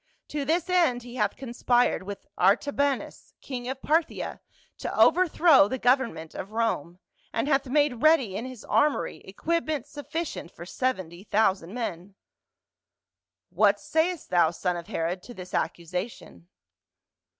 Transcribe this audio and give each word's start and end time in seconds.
To 0.29 0.45
this 0.45 0.67
end 0.67 1.03
he 1.03 1.17
hath 1.17 1.35
conspired 1.35 2.01
with 2.01 2.25
Artabanus, 2.35 3.35
king 3.39 3.67
of 3.67 3.83
Parthia, 3.83 4.39
to 4.79 4.99
overthrow 4.99 5.67
the 5.67 5.77
govern 5.77 6.07
164 6.09 6.09
PA 6.11 6.15
UL. 6.15 6.15
ment 6.15 6.33
of 6.33 6.53
Rome, 6.89 6.99
and 7.31 7.47
hath 7.47 7.67
made 7.67 8.01
ready 8.01 8.35
in 8.35 8.45
his 8.45 8.65
armory 8.65 9.17
equipment 9.17 9.85
sufficient 9.85 10.49
for 10.49 10.65
seventy 10.65 11.23
thousand 11.23 11.75
men.' 11.75 12.15
What 13.51 13.79
sayest 13.79 14.31
thou, 14.31 14.49
son 14.49 14.75
of 14.75 14.87
Herod, 14.87 15.21
to 15.21 15.35
this 15.35 15.53
accusation?" 15.53 16.47